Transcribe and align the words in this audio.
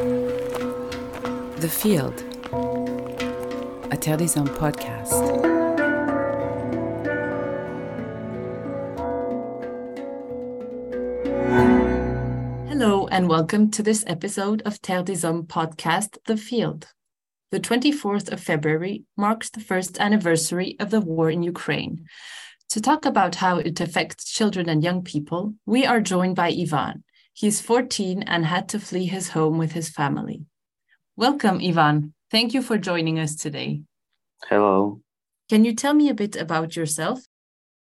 The 0.00 1.68
Field, 1.68 2.22
a 3.92 3.98
Hommes 3.98 4.34
podcast. 4.56 5.12
Hello, 12.70 13.08
and 13.08 13.28
welcome 13.28 13.70
to 13.72 13.82
this 13.82 14.02
episode 14.06 14.62
of 14.62 14.78
Hommes 14.86 15.46
podcast, 15.46 16.16
The 16.24 16.38
Field. 16.38 16.86
The 17.50 17.60
24th 17.60 18.32
of 18.32 18.40
February 18.40 19.04
marks 19.18 19.50
the 19.50 19.60
first 19.60 20.00
anniversary 20.00 20.76
of 20.80 20.88
the 20.88 21.02
war 21.02 21.28
in 21.28 21.42
Ukraine. 21.42 22.06
To 22.70 22.80
talk 22.80 23.04
about 23.04 23.34
how 23.34 23.58
it 23.58 23.78
affects 23.80 24.32
children 24.32 24.70
and 24.70 24.82
young 24.82 25.02
people, 25.02 25.56
we 25.66 25.84
are 25.84 26.00
joined 26.00 26.36
by 26.36 26.48
Ivan. 26.48 27.04
He 27.40 27.46
is 27.46 27.62
14 27.62 28.22
and 28.24 28.44
had 28.44 28.68
to 28.68 28.78
flee 28.78 29.06
his 29.06 29.30
home 29.30 29.56
with 29.56 29.72
his 29.72 29.88
family. 29.88 30.44
Welcome, 31.16 31.58
Ivan. 31.64 32.12
Thank 32.30 32.52
you 32.52 32.60
for 32.60 32.76
joining 32.76 33.18
us 33.18 33.34
today. 33.34 33.80
Hello. 34.50 35.00
Can 35.48 35.64
you 35.64 35.74
tell 35.74 35.94
me 35.94 36.10
a 36.10 36.14
bit 36.22 36.36
about 36.36 36.76
yourself? 36.76 37.20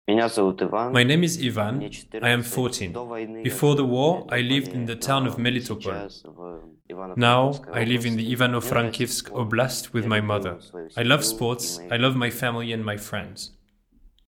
My 0.07 1.05
name 1.05 1.25
is 1.25 1.43
Ivan. 1.43 1.91
I 2.21 2.29
am 2.29 2.43
14. 2.43 2.93
Before 3.43 3.75
the 3.75 3.87
war, 3.87 4.27
I 4.29 4.43
lived 4.43 4.75
in 4.75 4.85
the 4.85 4.95
town 4.95 5.27
of 5.27 5.37
Melitopol. 5.37 6.13
Now, 7.17 7.59
I 7.73 7.85
live 7.85 8.05
in 8.05 8.17
the 8.19 8.31
Ivano-Frankivsk 8.37 9.31
Oblast 9.31 9.95
with 9.95 10.05
my 10.05 10.21
mother. 10.21 10.59
I 10.99 11.03
love 11.03 11.25
sports, 11.25 11.81
I 11.91 11.97
love 11.97 12.15
my 12.15 12.29
family 12.29 12.73
and 12.73 12.85
my 12.85 12.99
friends. 12.99 13.53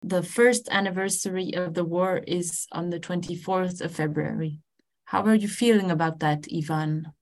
The 0.03 0.21
first 0.21 0.69
anniversary 0.69 1.55
of 1.55 1.73
the 1.73 1.83
war 1.83 2.21
is 2.27 2.67
on 2.71 2.91
the 2.91 2.99
24th 2.99 3.81
of 3.81 3.91
February. 3.91 4.59
How 5.05 5.23
are 5.23 5.35
you 5.35 5.47
feeling 5.47 5.91
about 5.91 6.19
that, 6.19 6.47
Ivan? 6.55 7.13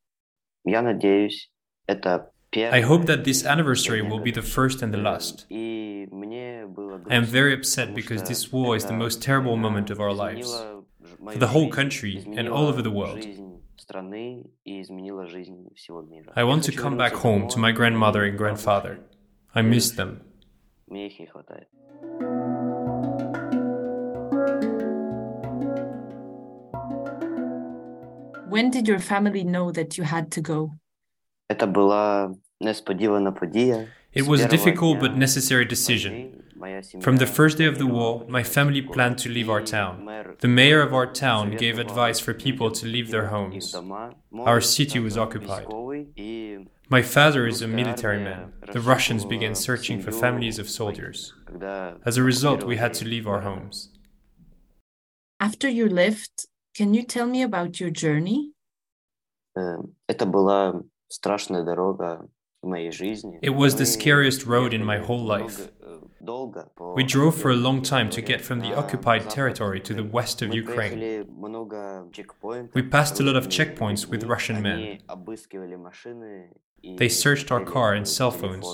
I 2.55 2.81
hope 2.81 3.05
that 3.08 3.23
this 3.25 3.45
anniversary 3.45 4.02
will 4.02 4.19
be 4.19 4.31
the 4.31 4.41
first 4.41 4.81
and 4.81 4.94
the 4.94 4.97
last. 4.97 5.45
I 5.52 7.16
am 7.16 7.25
very 7.25 7.53
upset 7.53 7.93
because 7.93 8.23
this 8.23 8.52
war 8.52 8.75
is 8.75 8.85
the 8.85 8.93
most 8.93 9.21
terrible 9.21 9.58
moment 9.58 9.89
of 9.89 9.99
our 9.99 10.13
lives, 10.13 10.49
for 11.31 11.38
the 11.38 11.47
whole 11.47 11.69
country 11.69 12.25
and 12.38 12.47
all 12.47 12.67
over 12.67 12.81
the 12.81 12.91
world. 12.91 13.25
I 16.36 16.43
want 16.43 16.63
to 16.63 16.71
come 16.71 16.97
back 16.97 17.13
home 17.13 17.49
to 17.49 17.59
my 17.59 17.71
grandmother 17.71 18.23
and 18.23 18.38
grandfather. 18.38 18.99
I 19.53 19.61
miss 19.61 19.91
them. 19.91 20.21
When 28.53 28.69
did 28.69 28.87
your 28.87 28.99
family 28.99 29.43
know 29.43 29.71
that 29.71 29.97
you 29.97 30.03
had 30.03 30.31
to 30.33 30.41
go? 30.51 30.75
It 34.19 34.25
was 34.31 34.41
a 34.41 34.47
difficult 34.47 34.99
but 34.99 35.17
necessary 35.17 35.65
decision. 35.65 36.43
From 37.01 37.15
the 37.17 37.25
first 37.25 37.57
day 37.57 37.65
of 37.65 37.79
the 37.79 37.87
war, 37.87 38.11
my 38.27 38.43
family 38.43 38.83
planned 38.83 39.17
to 39.23 39.29
leave 39.29 39.49
our 39.49 39.63
town. 39.77 39.93
The 40.39 40.47
mayor 40.59 40.81
of 40.83 40.93
our 40.93 41.07
town 41.11 41.45
gave 41.63 41.79
advice 41.79 42.19
for 42.19 42.33
people 42.35 42.69
to 42.79 42.85
leave 42.85 43.09
their 43.09 43.29
homes. 43.35 43.73
Our 44.51 44.61
city 44.61 44.99
was 44.99 45.17
occupied. 45.17 45.65
My 46.95 47.01
father 47.01 47.47
is 47.47 47.63
a 47.63 47.67
military 47.67 48.19
man. 48.19 48.53
The 48.71 48.81
Russians 48.81 49.25
began 49.25 49.55
searching 49.55 49.99
for 49.99 50.11
families 50.11 50.59
of 50.59 50.69
soldiers. 50.69 51.33
As 52.05 52.17
a 52.17 52.23
result, 52.31 52.63
we 52.63 52.77
had 52.77 52.93
to 52.99 53.05
leave 53.13 53.27
our 53.27 53.41
homes. 53.41 53.89
After 55.39 55.67
you 55.67 55.89
left, 55.89 56.45
can 56.78 56.94
you 56.94 57.02
tell 57.02 57.27
me 57.27 57.42
about 57.42 57.80
your 57.80 57.91
journey? 57.91 58.52
Это 60.06 60.24
была 60.27 60.80
страшная 61.08 61.64
дорога 61.64 62.28
в 62.62 62.69
моей 62.69 62.92
жизни. 62.92 63.41
It 63.42 63.55
was 63.55 63.74
the 63.74 63.84
scariest 63.84 64.46
road 64.46 64.73
in 64.73 64.84
my 64.84 64.98
whole 64.98 65.24
life. 65.24 65.70
We 66.95 67.02
drove 67.05 67.34
for 67.34 67.51
a 67.51 67.56
long 67.56 67.83
time 67.83 68.11
to 68.11 68.20
get 68.20 68.40
from 68.40 68.61
the 68.61 68.74
occupied 68.77 69.29
territory 69.30 69.80
to 69.80 69.95
the 69.95 70.05
west 70.05 70.42
of 70.42 70.55
Ukraine. 70.55 71.27
We 72.74 72.83
passed 72.83 73.18
a 73.18 73.24
lot 73.24 73.36
of 73.36 73.48
checkpoints 73.48 74.06
with 74.06 74.24
Russian 74.24 74.62
men. 74.62 74.98
They 76.96 77.08
searched 77.08 77.51
our 77.51 77.64
car 77.64 77.95
and 77.95 78.06
cell 78.06 78.30
phones. 78.30 78.67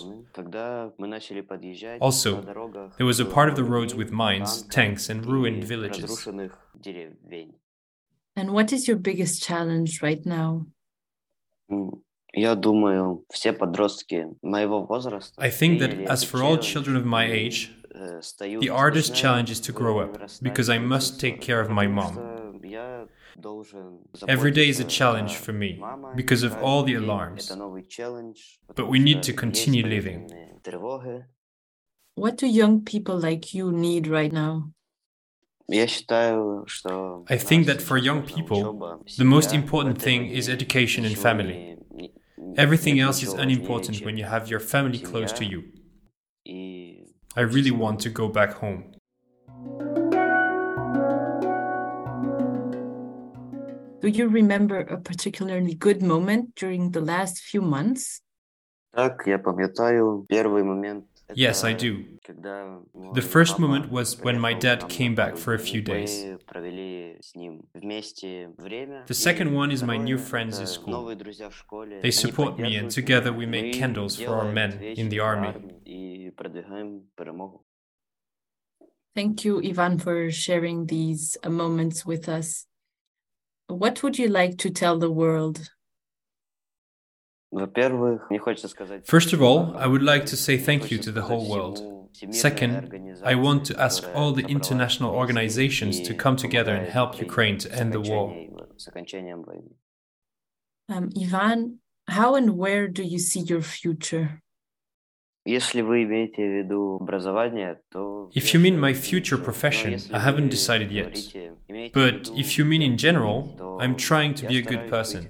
Also, 2.00 2.30
there 2.98 3.06
was 3.06 3.20
a 3.20 3.24
part 3.24 3.48
of 3.48 3.56
the 3.56 3.64
roads 3.64 3.94
with 3.94 4.10
mines, 4.10 4.62
tanks, 4.62 5.08
and 5.08 5.24
ruined 5.24 5.64
villages. 5.64 6.28
And 8.38 8.52
what 8.52 8.72
is 8.72 8.88
your 8.88 8.96
biggest 8.96 9.42
challenge 9.42 10.02
right 10.02 10.24
now? 10.26 10.66
Я 12.36 12.56
думаю, 12.56 13.24
все 13.32 13.52
подростки 13.52 14.26
моего 14.42 14.84
возраста. 14.84 15.34
I 15.38 15.50
think 15.50 15.78
that 15.78 16.10
as 16.10 16.24
for 16.24 16.42
all 16.42 16.58
children 16.58 16.96
of 16.96 17.04
my 17.04 17.24
age, 17.24 17.70
the 18.40 18.68
hardest 18.68 19.14
challenge 19.14 19.50
is 19.52 19.60
to 19.60 19.72
grow 19.72 20.00
up, 20.00 20.18
because 20.42 20.68
I 20.68 20.78
must 20.78 21.20
take 21.20 21.40
care 21.40 21.60
of 21.60 21.70
my 21.70 21.86
mom. 21.86 22.18
Every 24.26 24.50
day 24.50 24.68
is 24.68 24.80
a 24.80 24.84
challenge 24.84 25.36
for 25.36 25.52
me, 25.52 25.80
because 26.16 26.42
of 26.42 26.56
all 26.60 26.82
the 26.82 26.94
alarms. 26.94 27.52
But 28.74 28.88
we 28.88 28.98
need 28.98 29.22
to 29.22 29.32
continue 29.32 29.86
living. 29.86 30.28
What 32.16 32.36
do 32.36 32.46
young 32.46 32.82
people 32.84 33.16
like 33.16 33.54
you 33.54 33.70
need 33.70 34.08
right 34.08 34.32
now? 34.32 34.72
I 35.70 37.36
think 37.38 37.66
that 37.66 37.80
for 37.80 37.96
young 37.96 38.22
people, 38.22 39.00
the 39.16 39.24
most 39.24 39.54
important 39.54 40.00
thing 40.00 40.26
is 40.26 40.48
education 40.48 41.04
and 41.04 41.16
family. 41.16 41.76
Everything 42.56 43.00
else 43.00 43.22
is 43.22 43.32
unimportant 43.32 44.04
when 44.04 44.16
you 44.18 44.24
have 44.24 44.50
your 44.50 44.60
family 44.60 44.98
close 44.98 45.32
to 45.32 45.44
you. 45.44 45.64
I 47.36 47.40
really 47.40 47.70
want 47.70 48.00
to 48.00 48.10
go 48.10 48.28
back 48.28 48.52
home. 48.54 48.94
Do 54.02 54.10
you 54.10 54.28
remember 54.28 54.80
a 54.80 54.98
particularly 55.00 55.74
good 55.74 56.02
moment 56.02 56.54
during 56.56 56.90
the 56.90 57.00
last 57.00 57.38
few 57.38 57.62
months? 57.62 58.20
Так, 58.94 59.26
я 59.26 59.38
пам'ятаю 59.38 60.26
первый 60.28 60.62
момент. 60.62 61.06
Yes, 61.35 61.63
I 61.63 61.73
do. 61.73 62.05
The 63.13 63.21
first 63.21 63.59
moment 63.59 63.91
was 63.91 64.19
when 64.21 64.39
my 64.39 64.53
dad 64.53 64.89
came 64.89 65.15
back 65.15 65.37
for 65.37 65.53
a 65.53 65.59
few 65.59 65.81
days. 65.81 66.25
The 69.07 69.13
second 69.13 69.53
one 69.53 69.71
is 69.71 69.83
my 69.83 69.97
new 69.97 70.17
friends 70.17 70.59
in 70.59 70.67
school. 70.67 71.13
They 72.01 72.11
support 72.11 72.59
me, 72.59 72.75
and 72.75 72.89
together 72.89 73.31
we 73.33 73.45
make 73.45 73.73
candles 73.73 74.15
for 74.19 74.35
our 74.37 74.51
men 74.51 74.81
in 74.81 75.09
the 75.09 75.19
army. 75.19 75.53
Thank 79.15 79.43
you, 79.43 79.61
Ivan, 79.63 79.97
for 79.99 80.31
sharing 80.31 80.85
these 80.85 81.35
uh, 81.43 81.49
moments 81.49 82.05
with 82.05 82.29
us. 82.29 82.65
What 83.67 84.01
would 84.01 84.17
you 84.17 84.27
like 84.29 84.57
to 84.59 84.69
tell 84.69 84.97
the 84.97 85.11
world? 85.11 85.69
First 89.05 89.33
of 89.33 89.41
all, 89.41 89.75
I 89.77 89.87
would 89.87 90.03
like 90.03 90.25
to 90.27 90.37
say 90.37 90.57
thank 90.57 90.91
you 90.91 90.97
to 90.99 91.11
the 91.11 91.21
whole 91.23 91.49
world. 91.49 91.99
Second, 92.31 93.21
I 93.23 93.35
want 93.35 93.65
to 93.65 93.79
ask 93.79 94.03
all 94.13 94.33
the 94.33 94.45
international 94.45 95.11
organizations 95.13 96.01
to 96.01 96.13
come 96.13 96.35
together 96.35 96.73
and 96.73 96.87
help 96.87 97.19
Ukraine 97.19 97.57
to 97.59 97.71
end 97.71 97.93
the 97.93 98.01
war. 98.01 98.35
Um, 100.89 101.09
Ivan, 101.21 101.79
how 102.07 102.35
and 102.35 102.57
where 102.57 102.87
do 102.87 103.03
you 103.03 103.19
see 103.19 103.41
your 103.41 103.61
future? 103.61 104.41
If 105.45 105.73
you 108.53 108.59
mean 108.59 108.79
my 108.79 108.93
future 108.93 109.37
profession, 109.37 109.99
I 110.13 110.19
haven't 110.19 110.49
decided 110.49 110.91
yet. 110.91 111.17
But 111.93 112.29
if 112.35 112.57
you 112.57 112.65
mean 112.65 112.81
in 112.81 112.97
general, 112.97 113.77
I'm 113.79 113.95
trying 113.95 114.33
to 114.35 114.47
be 114.47 114.57
a 114.57 114.61
good 114.61 114.89
person. 114.89 115.29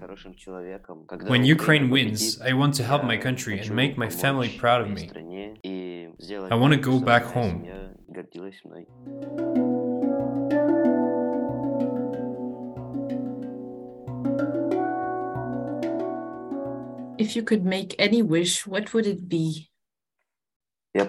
When 1.28 1.46
Ukraine 1.46 1.90
wins, 1.90 2.40
I 2.42 2.54
want 2.54 2.74
to 2.76 2.84
help 2.84 3.04
my 3.04 3.18
country 3.18 3.60
and 3.60 3.72
make 3.72 3.98
my 3.98 4.10
family 4.10 4.50
proud 4.50 4.82
of 4.82 4.90
me. 4.90 5.10
I 6.52 6.56
want 6.56 6.74
to 6.74 6.80
go 6.80 7.00
back 7.00 7.24
home. 7.24 7.68
If 17.18 17.36
you 17.36 17.44
could 17.44 17.66
make 17.66 17.96
any 18.00 18.22
wish, 18.22 18.66
what 18.66 18.94
would 18.94 19.06
it 19.06 19.28
be? 19.30 19.69
I 20.96 21.04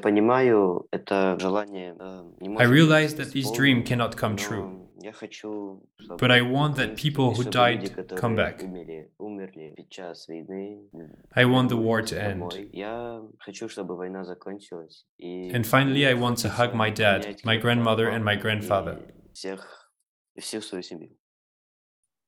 realize 2.64 3.14
that 3.14 3.32
this 3.32 3.50
dream 3.50 3.82
cannot 3.82 4.16
come 4.16 4.36
true. 4.36 4.86
But 6.18 6.30
I 6.30 6.42
want 6.42 6.76
that 6.76 6.96
people 6.96 7.34
who 7.34 7.44
died 7.44 8.06
come 8.16 8.36
back. 8.36 8.62
I 11.34 11.44
want 11.46 11.70
the 11.70 11.78
war 11.78 12.02
to 12.02 12.22
end. 12.22 12.42
And 15.54 15.66
finally, 15.66 16.06
I 16.06 16.12
want 16.14 16.36
to 16.38 16.50
hug 16.50 16.74
my 16.74 16.90
dad, 16.90 17.40
my 17.44 17.56
grandmother, 17.56 18.10
and 18.10 18.22
my 18.22 18.36
grandfather. 18.36 18.98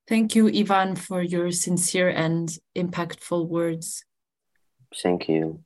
Thank 0.07 0.35
you, 0.35 0.49
Ivan, 0.49 0.95
for 0.95 1.21
your 1.21 1.51
sincere 1.51 2.09
and 2.09 2.49
impactful 2.75 3.47
words. 3.47 4.03
Thank 5.01 5.29
you. 5.29 5.63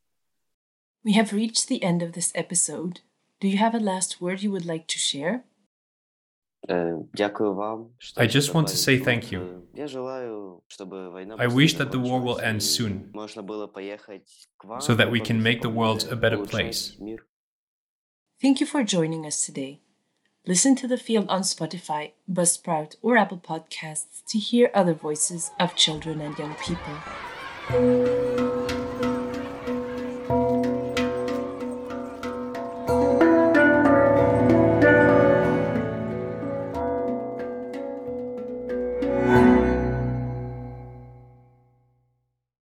We 1.04 1.14
have 1.14 1.34
reached 1.34 1.68
the 1.68 1.84
end 1.84 2.02
of 2.02 2.14
this 2.14 2.32
episode. 2.36 3.02
Do 3.40 3.48
you 3.48 3.58
have 3.58 3.76
a 3.76 3.80
last 3.80 4.20
word 4.22 4.42
you 4.42 4.52
would 4.52 4.66
like 4.66 4.88
to 4.88 4.98
share? 4.98 5.44
I 6.70 8.28
just 8.28 8.54
want 8.54 8.68
to 8.68 8.78
say 8.78 8.98
thank 8.98 9.32
you. 9.32 9.64
I 11.38 11.48
wish 11.48 11.76
that 11.76 11.92
the 11.92 12.00
war 12.00 12.20
will 12.20 12.40
end 12.40 12.62
soon 12.64 13.14
so 14.80 14.96
that 14.96 15.12
we 15.12 15.20
can 15.20 15.42
make 15.42 15.62
the 15.62 15.70
world 15.70 16.08
a 16.12 16.16
better 16.16 16.44
place. 16.44 16.98
Thank 18.42 18.60
you 18.60 18.66
for 18.66 18.84
joining 18.84 19.26
us 19.26 19.46
today. 19.46 19.82
Listen 20.46 20.76
to 20.76 20.88
The 20.88 20.98
Field 20.98 21.30
on 21.30 21.42
Spotify, 21.42 22.14
Buzzsprout, 22.32 22.96
or 23.02 23.18
Apple 23.18 23.38
Podcasts 23.40 24.24
to 24.30 24.38
hear 24.38 24.72
other 24.74 24.94
voices 24.94 25.52
of 25.60 25.76
children 25.76 26.22
and 26.22 26.38
young 26.40 26.56
people. 26.56 28.27